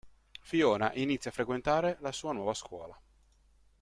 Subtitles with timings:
[0.41, 2.99] Fiona inizia a frequentare la sua nuova scuola.